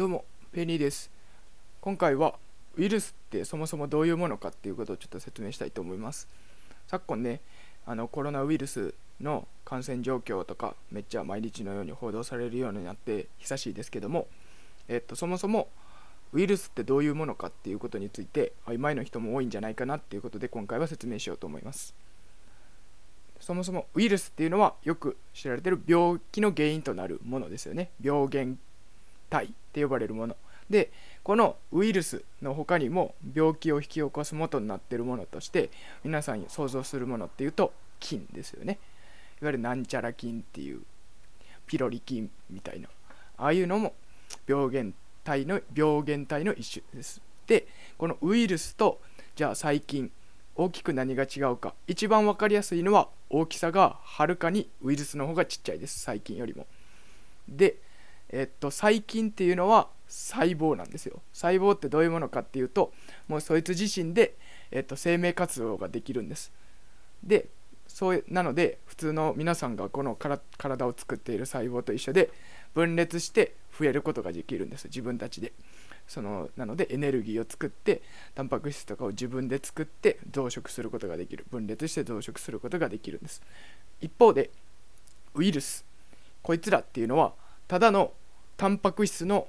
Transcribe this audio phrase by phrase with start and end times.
[0.00, 1.10] どうもペニーです。
[1.82, 2.36] 今回は
[2.78, 6.26] ウイルスってそもそもどういうものかっていうことをちょっと説明したいと思います。
[6.86, 7.42] 昨今ね
[7.84, 14.26] あのコロナウイルスの感染状況とかめっちゃ毎日のように報道されるようになって久しいですけども
[14.88, 15.68] えっとそもそも
[16.32, 21.94] ウイルスってどういうものかっていうことについて曖昧な人も多いんじゃないかなっていうことで今回は説明しようと思います。
[23.38, 27.90] そもそもウイルスっていうのはよく知られてる病気の原因となるものですよね。
[28.00, 28.54] 病原
[29.30, 30.36] 体って呼ばれるもの。
[30.68, 30.90] で
[31.24, 35.70] このウイルスの他にも病気を引き起こす元になっているものとして
[36.04, 38.78] 皆さんに想像するものっていうと菌ですよね。
[39.42, 40.82] いわゆるなんちゃら菌っていう
[41.66, 42.88] ピロリ菌みたいな。
[43.36, 43.94] ああいうのも
[44.46, 44.90] 病原
[45.24, 47.20] 体の病原体の一種です。
[47.46, 47.66] で
[47.98, 49.00] このウイルスと
[49.34, 50.10] じゃあ細菌
[50.54, 51.74] 大きく何が違うか。
[51.86, 56.00] 一番分かりやすいのは大きさがはるかにウイルスの方がちっちゃいです。
[56.00, 56.66] 細菌よりも。
[57.48, 57.76] で
[58.32, 61.20] えっと、細菌っていうのは細胞なんですよ。
[61.32, 62.92] 細胞ってどういうものかっていうと
[63.28, 64.36] もうそいつ自身で、
[64.70, 66.52] えっと、生命活動ができるんです。
[67.22, 67.48] で
[67.86, 72.30] そうなので普通の皆さんがこの体を作っている細胞と一緒で
[72.72, 74.84] 分裂して増えることができるんです。
[74.86, 75.52] 自分たちで。
[76.06, 78.02] そのなのでエネルギーを作って
[78.34, 81.46] タンパク質とかを自分で作って増殖することができる。
[81.50, 83.42] 分裂して増殖することができるんです。
[84.00, 84.50] 一方で
[85.34, 85.84] ウイルス。
[86.42, 87.34] こいつらっていうのは
[87.68, 88.12] ただの
[88.60, 89.48] タンパク質の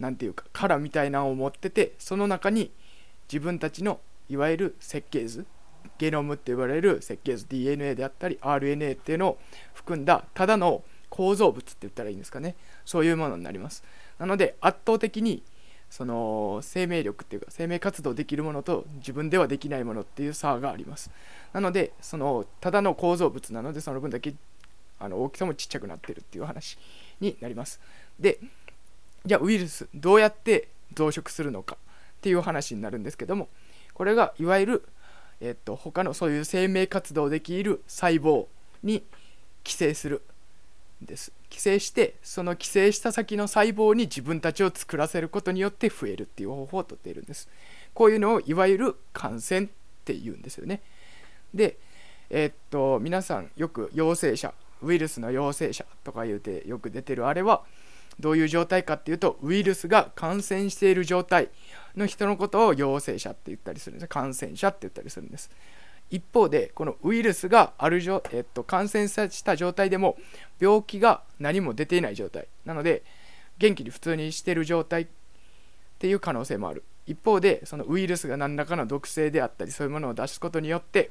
[0.00, 2.70] 何て言うか殻みたいなのを持っててその中に
[3.30, 5.44] 自分たちのいわゆる設計図
[5.98, 9.38] ゲノムって呼ばれる設計図 DNA であったり RNA っていうのを
[9.74, 12.56] 含んだただの構造物って言ったらいいんですかね。
[12.86, 13.84] そういうものになります。
[14.18, 15.42] なので圧倒的に
[15.90, 21.10] その生命力っていうか生命活動できるものと自分ではできないものっていう差があります。
[21.52, 24.34] なのでそのただの構造物なのでその分だけ
[24.98, 26.78] あの大きさもちっちゃくなってるっていう話
[27.20, 27.80] になります。
[28.18, 28.38] で
[29.24, 33.48] じゃあウイルスどうやって増殖するのかっていう話になるんですけども
[33.94, 34.88] これがいわゆる、
[35.40, 38.46] えっと、他のそういう生命活動できる細胞
[38.82, 39.02] に
[39.64, 40.22] 寄生する
[41.02, 41.32] んです。
[41.50, 47.48] 寄生してその寄生した先の細胞に自分たちを作らせることによって増えるっていう方法をとっているんです。
[47.94, 49.68] こういうのをいわゆる感染っ
[50.04, 50.80] ていうんですよね。
[51.54, 51.76] で
[52.30, 54.52] えっと皆さんよく陽性者
[54.82, 57.62] ウイルスの陽性者とか言うてよく出てるあれは
[58.20, 61.48] どういう状態かっていうとウイルスが感染している状態
[61.96, 64.08] の人のことを陽性者って言ったりするんです。
[64.08, 65.50] 感染者って言ったりするんです。
[66.10, 70.16] 一方でこのウイルスがある状、えっと、感染した状態でも
[70.58, 73.02] 病気が何も出ていない状態なので
[73.58, 75.06] 元気に普通にしてる状態っ
[75.98, 76.84] ていう可能性もある。
[77.06, 81.10] 一方でそのウイルスが何らかの毒性であったりそういうものを出すことによって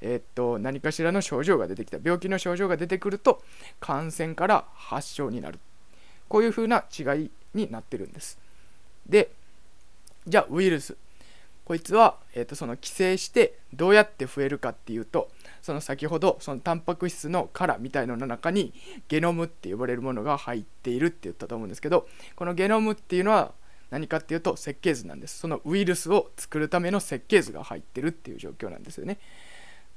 [0.00, 1.98] えっと何かしらの症状が出てきた。
[2.02, 3.42] 病気の症状が出てくると
[3.80, 5.58] 感染から発症になる。
[6.28, 8.38] こういうふうな違いになってるんです。
[9.08, 9.30] で
[10.26, 10.96] じゃあウイルス。
[11.64, 15.30] こいつは、えー、とその寄生してどうやって増えるかっていうと
[15.62, 18.74] その先ほどそのタンパク質の殻みたいのの中に
[19.06, 23.52] ゲノムって呼ばれるものが入っているって言ったと思うんですけどこのゲノムっていうのは
[23.90, 25.38] 何かっていうと設計図なんです。
[25.38, 29.18] そのウイルスを作るための設計図が入ってるっていう状況なんですよね。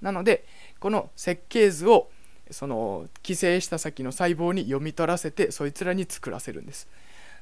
[0.04, 0.46] なので
[0.80, 2.12] この設計図を
[2.52, 6.88] その寄生した先の細胞に読み取らせてそいつらに作らせるんです。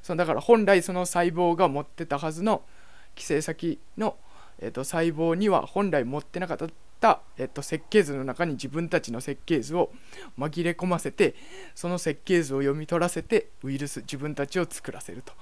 [0.02, 2.62] そのだから本来その細胞が持ってたはずの
[3.14, 4.16] 寄生先の、
[4.58, 6.58] えー、と細胞には本来持ってなかっ
[7.00, 9.92] た、えー、と設計図の中に自分たちの設計図を
[10.38, 11.34] 紛れ込ませて
[11.74, 15.32] その設計図を読み取らせてウイルス自分たちを作らせると。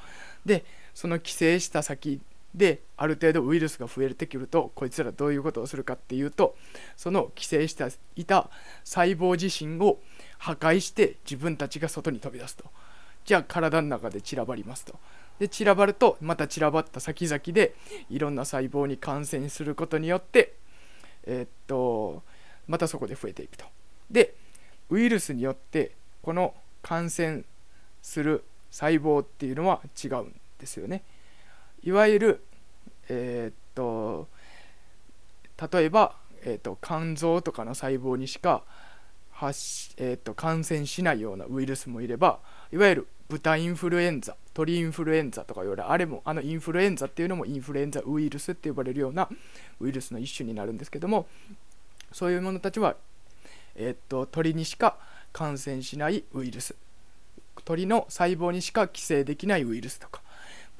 [0.44, 0.64] で
[0.94, 2.20] その寄生した先
[2.54, 6.56] である程度ウイルスが増えてくるとこいつらどういうことをするかっていうと
[6.96, 8.50] その寄生していた
[8.84, 10.00] 細胞自身を
[10.38, 12.64] 破壊して自分たちが外に飛び出すと。
[13.24, 14.98] じゃあ体の中で散らばりますと。
[15.38, 17.74] で散らばるとまた散らばった先々で
[18.10, 20.54] いろんな細胞に感染することによって
[21.24, 22.22] えー、っと
[22.66, 23.64] またそこで増えていくと。
[24.10, 24.34] で
[24.90, 27.42] ウイルスによってこの感染
[28.02, 31.02] する細胞っていうのは違うんですよね。
[31.82, 32.44] いわゆる、
[33.08, 34.28] えー、っと
[35.72, 38.62] 例えば、えー、っと肝臓とかの細胞にしか
[39.30, 42.40] 発、えー、っと感染しないようなウイルスもいれば
[42.72, 49.28] いわゆる豚インフルエンザ鳥インフルエンザとか言われあれもあのインフルエンザっていうのもインフルエンザウイルスって呼ばれるような
[49.80, 51.26] ウイルスの一種になるんですけども
[52.12, 52.96] そういうものたちは、
[53.76, 54.96] えー、っと鳥にしか
[55.32, 56.74] 感染しないウイルス。
[57.64, 60.22] 鳥の細胞にしか寄生できないウイルスとか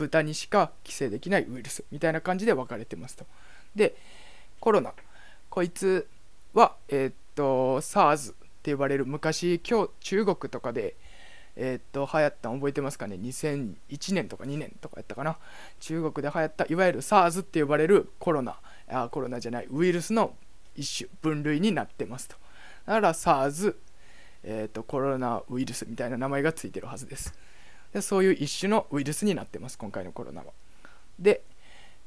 [0.00, 3.26] 豚にしか寄生できないウイルスみたいな感じで分かれてますと。
[3.76, 3.94] で、
[4.58, 4.94] コロナ、
[5.50, 6.06] こいつ
[6.54, 10.94] は、えー、っと、SARS って呼ばれる昔、今日中国とかで、
[11.56, 15.36] えー、っと流行ったの覚えてますかね？2001年とか2年とかやったかな？
[15.80, 18.56] 中国で流行ったいわゆる SARS って呼ばれるコロナ。
[18.88, 20.34] あコロナじゃないウイルスの
[20.74, 22.36] 一種分類になってますと。
[22.86, 23.74] だから SARS、
[24.44, 27.34] えー、っとコロナウイルスみたいな名前がついてるはずです。
[27.92, 30.52] でそういう一種のウイルスになってます今回のコロナは。
[31.18, 31.42] で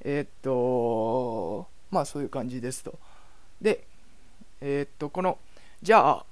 [0.02, 2.98] えー、っとまあそういう感じですと。
[3.62, 3.84] で
[4.62, 5.38] えー、っとこの
[5.82, 6.26] じゃあ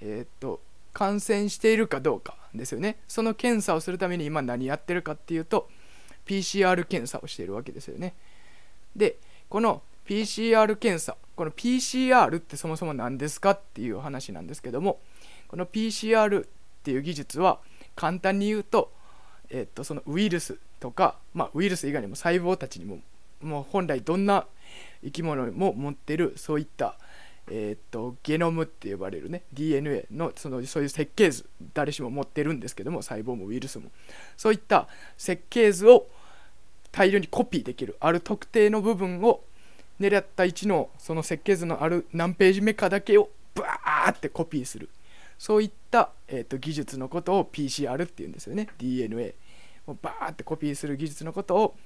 [0.00, 0.60] えっと
[0.92, 2.96] 感染しているかどうかですよね。
[3.08, 5.68] その検査をするために今何やってるかっていうと
[6.26, 8.14] PCR 検査をしているわけですよね。
[8.94, 9.16] で
[9.48, 15.00] この PCR 検査この PCR ってそもそも何ですかっていう話なんですけども
[15.48, 16.48] この PCR っ
[16.82, 17.60] ていう技術は
[18.00, 18.90] 簡単に言うと,、
[19.50, 23.00] えっとそのウイルスとか、まあ、ウイルス以外にも細胞たちにも
[23.42, 24.46] もう本来どんな
[25.04, 26.96] 生き物も持ってるそういった
[27.50, 31.44] えー、っとゲノムって呼ばれるね DNA のそのそういう設計図
[31.74, 33.90] 誰しも持ってるんですけども細胞もウイルスも。
[34.38, 34.88] そういった
[35.18, 36.06] 設計図を
[36.92, 39.42] 大量にコピーできるある特定の部分を
[40.00, 44.88] 狙った位置のその設計図のある何ページ目かだけをバーってコピーする。
[45.40, 48.68] そういった、えー、と技術のことを PCR っていうんですよね。
[48.76, 49.34] DNA
[49.86, 51.76] をバーってコピーする技術のことを、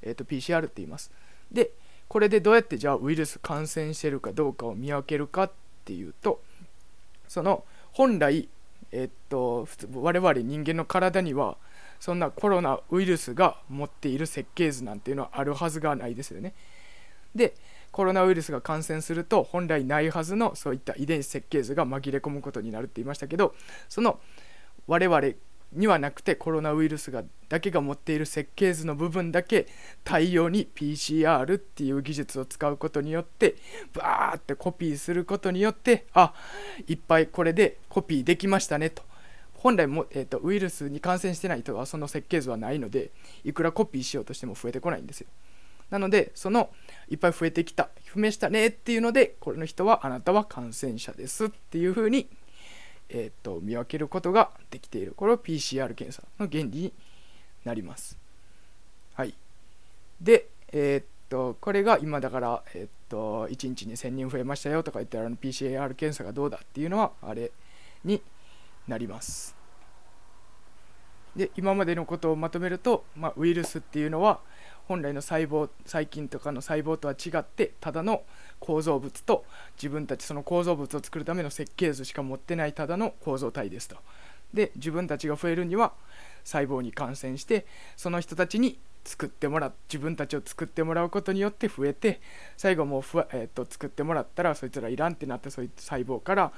[0.00, 1.12] えー、と PCR って言います。
[1.52, 1.72] で
[2.08, 5.52] これでどうやってじゃあウイルス感染してるかどうかを見分けるかっ
[5.84, 6.40] ていうと
[7.28, 8.48] その本来
[8.92, 11.58] えっと普通我々人間の体には
[12.00, 16.54] そんなコロナウイルスが持っている設計図なんていうのはあるはずがないですよね。
[17.34, 17.52] で
[17.96, 23.54] コロナウイルスが感染すると本来ないはずのそういった遺伝子設計図が紛れ込むことになるって言いましたけど
[23.88, 24.20] その
[24.86, 25.22] 我々
[25.72, 29.66] にはなくてコロナウイルスがだけが持っている設計図の部分だけ
[30.04, 33.54] 大量に PCR っていう技術を使うことによって
[33.94, 36.34] バーってコピーすることによってあ
[36.88, 39.04] いっぱいこれでコピーできましたねと。
[39.54, 43.10] 本来も、えーと、ウイルスに感染してない人はその設計図はないので
[43.42, 45.28] いくらコピーしようとしても増えてこないんですよ。
[45.88, 46.70] なのでその
[47.08, 52.28] いっぱい増えてきた不明したねっていうのでこれの人はあなたは感染者ですっていうふうに
[53.08, 56.92] えーと、見分けることができているこれを PCR 検査の原理に
[57.64, 58.18] なります。
[59.14, 59.34] はい、
[60.20, 67.52] で、えー、っとこれが今だから、えー、っと1日に1000人増えましたよとか言ってあの PCR 検査がどうだっていうのはあれ
[68.04, 68.20] に
[68.88, 69.55] なります。
[71.36, 74.40] で今までのことをまとめると、まあ、ウイルスっていうのは
[74.88, 78.22] 本来の細胞細菌とかの細胞とは違ってただの
[78.60, 79.44] 構造物と
[79.76, 83.96] 自分たちその構造物を作るための設計図しか持ってないただの構造体ですと。
[84.54, 85.92] で自分たちが増えるには
[86.44, 87.66] 細胞に感染して
[87.96, 92.20] その人たちに作ってもらう自分たちを作ってもらうことによって増えて
[92.56, 96.52] 最後もうふ、えー、と作ってもらったらそいつらいらんってなってそういった細胞から、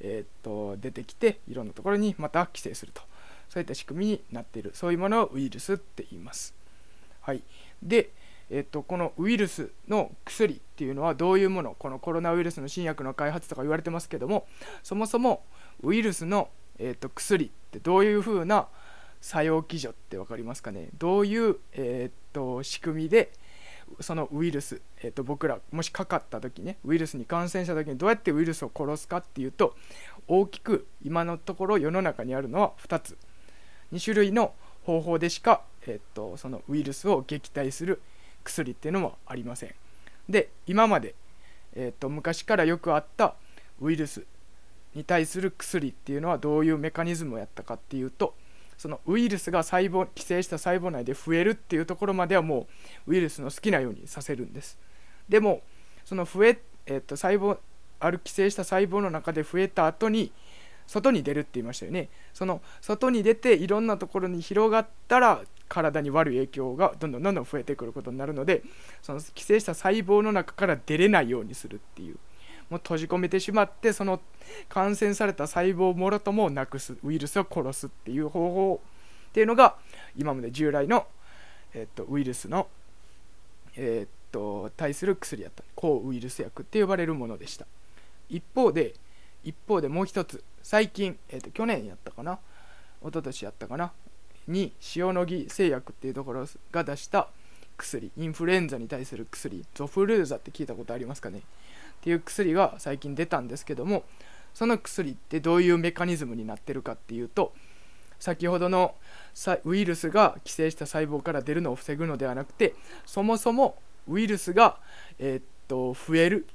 [0.00, 3.02] えー、と出てきていろんなところにまた寄生すると
[3.50, 4.70] そういった仕組みになっている。
[4.72, 6.54] そういうものをウイルスって言います。
[7.20, 7.42] はい、
[7.82, 8.10] で
[8.52, 11.76] えっと、このウイルスの薬っていうのはどういうもの？
[11.78, 14.48] このコロナウイルスの新薬の開発とか言われてますけども
[14.82, 15.44] そもそも
[15.84, 16.48] ウイルスの、
[16.80, 18.66] えっと、薬ってどういうふうな
[19.20, 20.88] 作用基準って分かりますかね？
[20.98, 23.30] どういう、えっと、仕組みで
[24.00, 29.76] そのウイルス、えっと、僕らもしかかった時ねウイルスに感染した時にどうやってウイルスを殺すかっていうと
[30.26, 33.16] 大きく今のところ世の中にあるのは2つ。
[33.92, 34.54] 2種類の
[34.84, 38.00] 方法でしか、えっと、そのウイルスを撃退する
[38.44, 39.74] 薬っていうのもありません。
[40.28, 41.14] で今まで、
[41.74, 43.34] えーと、昔からよくあった
[43.80, 44.24] ウイルス
[44.94, 48.34] に対する薬っていうのはどういうメカニズムをやったかっていうと
[48.76, 52.66] そのウイルスが細胞寄生した細胞内で増えるっていうところまではも
[53.06, 54.78] うウイルスの好きなようにさせるんです。
[55.28, 55.62] でも
[56.04, 57.58] その増え、えーと細胞
[58.00, 60.32] ある寄生した細胞の中で増えた後に
[60.90, 62.08] 外に出るって言いましたよね。
[62.34, 68.64] その外に出ていろんなところに広がったら体に悪い影響がどんどんどんどん増えてくることになるので
[69.00, 72.16] その寄生した細胞の中から出れないようにするっていう。
[72.70, 74.20] もう閉じ込めてしまってその
[74.68, 78.80] 感染された細胞もろともなくすウイルスを殺すっていう方法
[79.30, 79.74] っていうのが
[80.16, 81.06] 今まで従来の、
[81.74, 82.68] えっと、ウイルスの、
[83.76, 87.66] えっと、対する薬やった抗ウイルス薬って呼ばれるものでした。
[88.28, 88.94] 一方で
[89.42, 92.38] 一方でもう一つ最近、えーと、去年やったかな？
[93.02, 93.92] 一昨年やったかな？
[94.48, 97.28] に塩野義製薬っていうところが出した
[97.76, 98.10] 薬。
[98.16, 99.64] インフルエンザに対する薬。
[99.74, 101.38] ゾフルーザって聞いたことありますかね？
[101.38, 101.42] っ
[102.02, 104.04] ていう薬が最近出たんですけども
[104.54, 107.52] その薬ってどういうメカニズムになってるかっていうと
[108.18, 108.94] 先ほどの
[109.64, 112.74] ウイルスが寄生した細胞から出るのを防ぐのではなくて
[113.04, 113.76] そもそも
[114.08, 114.78] ウイルスが、
[115.18, 116.46] えー、っと増える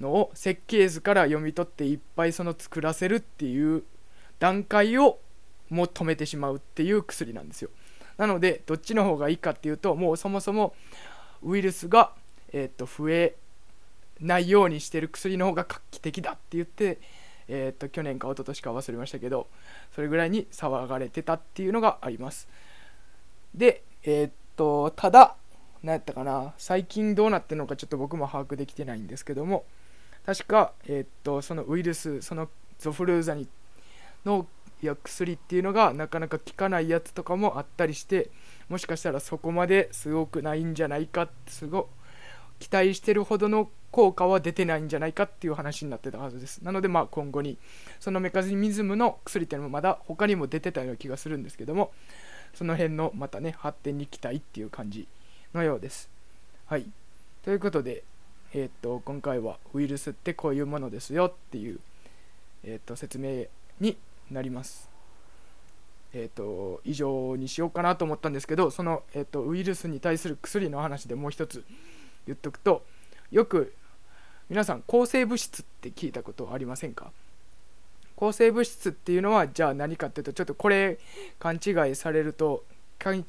[0.00, 3.82] のを設計図から読み取っていっぱいその作らせるっていう
[4.38, 5.18] 段階を
[5.70, 7.70] も止めてしまうっていう薬なんですよ。
[8.16, 10.74] なのでどっちの方がいいかっていうともうそもそも
[11.42, 12.12] ウイルスが、
[12.52, 13.36] えー、と増え
[14.20, 16.98] ないようにしてる薬の方が画期的だって言って
[17.48, 19.46] えー、と去年か一昨年か忘れましたけど
[19.94, 22.48] それぐらいに騒がれてたっていうのがあります。
[23.54, 25.36] でえっ、とただ
[25.82, 29.64] 何やったかな最近どうなってるのかちょっと僕も把握できてないんですけども
[30.26, 33.48] 確か、えっ、とそのウイルスそのゾフルーザに
[34.24, 34.46] の
[34.82, 38.30] 薬っていうのがなかなか効かないやつとかもあったりして
[38.68, 41.84] もしかしたらそこまですごくないんじゃないかすごい
[42.58, 46.58] 期待してるほどの効果は出てないんじゃないかっていう話になってたはずです。
[46.62, 47.58] なのでまあ今後に
[48.00, 51.92] そのメカニズムの薬っていうのもまだ他にも出てたような気がするんですけども
[52.54, 55.06] その辺のまたね発展に期待っていう感じ
[55.54, 56.10] のようです。
[56.66, 56.86] はい。
[57.44, 58.02] ということで
[58.54, 61.78] えー、っと今回はウイルスってこういうものですよっていう、
[62.64, 63.46] えー、っと説明
[63.80, 63.96] に
[64.30, 64.88] なります。
[66.14, 71.62] えーと、以上にしようかなと思ったんですけどその、えーとウイルスに対する薬の話でもう一つ
[72.26, 72.86] 言っとくと
[73.30, 73.74] よく
[74.48, 77.10] 皆さん抗生物質って聞いたことありませんか？
[78.14, 80.98] 抗生物質っていうのはじゃあ何かっていうとちょっとこれ
[81.38, 82.64] 勘違いされると
[82.98, 83.24] 勘違い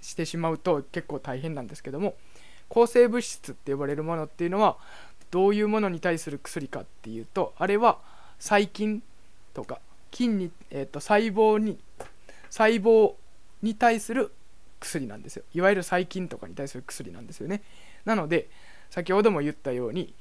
[0.00, 2.14] してしまうと結構大変なんですけども
[2.68, 4.76] 抗生物質って呼ばれるものっていうのは
[5.30, 7.98] どういうものに対する薬かっていうとあれは
[8.38, 9.02] 細菌
[9.52, 9.80] とか
[10.10, 11.78] 菌に、えーと、細胞に
[12.50, 13.14] 細胞
[13.62, 14.30] に対する
[14.78, 15.44] 薬なんですよ。
[15.54, 17.62] いわゆる細菌とかに対する薬なんですよね。
[18.04, 18.48] なので
[18.90, 20.14] 先ほども言ったように、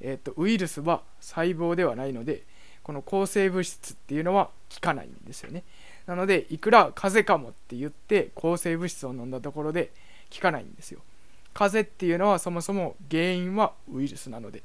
[0.00, 2.44] えーと、ウイルスは細胞ではないので
[2.84, 5.64] この抗生物質っていうのは効かないんですよね。
[6.06, 9.90] なのでいくら風邪かもって言って抗生物質を飲んだところで
[10.32, 11.00] 効かないんですよ。
[11.52, 14.62] 風邪っていうのはそもそも原因はウイルスなので。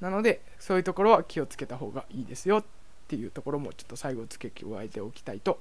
[0.00, 2.64] なのでそういうところは気をつけた方がいいですよっ
[3.08, 5.60] ていうところもちょっと最後付け加えておきたいと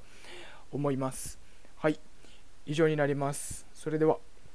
[0.72, 1.40] 思います。
[1.78, 2.00] はい。
[2.66, 3.66] 以上になります。
[3.74, 4.18] それでは。